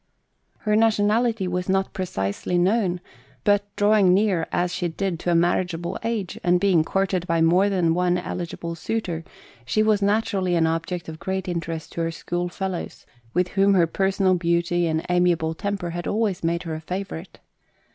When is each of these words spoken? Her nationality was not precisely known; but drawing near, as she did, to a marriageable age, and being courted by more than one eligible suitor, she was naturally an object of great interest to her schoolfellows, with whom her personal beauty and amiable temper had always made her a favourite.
Her 0.61 0.75
nationality 0.75 1.47
was 1.47 1.69
not 1.69 1.93
precisely 1.93 2.57
known; 2.57 3.01
but 3.43 3.67
drawing 3.75 4.15
near, 4.15 4.47
as 4.51 4.73
she 4.73 4.87
did, 4.87 5.19
to 5.19 5.29
a 5.31 5.35
marriageable 5.35 5.99
age, 6.03 6.39
and 6.43 6.59
being 6.59 6.83
courted 6.83 7.27
by 7.27 7.39
more 7.39 7.69
than 7.69 7.93
one 7.93 8.17
eligible 8.17 8.73
suitor, 8.73 9.23
she 9.63 9.83
was 9.83 10.01
naturally 10.01 10.55
an 10.55 10.65
object 10.65 11.07
of 11.07 11.19
great 11.19 11.47
interest 11.47 11.91
to 11.91 12.01
her 12.01 12.09
schoolfellows, 12.09 13.05
with 13.35 13.49
whom 13.49 13.75
her 13.75 13.85
personal 13.85 14.33
beauty 14.33 14.87
and 14.87 15.05
amiable 15.07 15.53
temper 15.53 15.91
had 15.91 16.07
always 16.07 16.43
made 16.43 16.63
her 16.63 16.73
a 16.73 16.81
favourite. 16.81 17.37